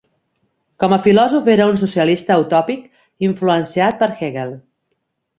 Com 0.83 0.93
a 0.95 0.97
filòsof, 1.07 1.49
era 1.55 1.67
un 1.71 1.75
socialista 1.81 2.37
utòpic, 2.43 2.87
influenciat 3.27 3.99
per 4.01 4.09
Hegel. 4.23 4.55